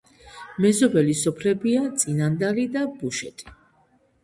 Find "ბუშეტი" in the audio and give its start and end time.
2.97-3.57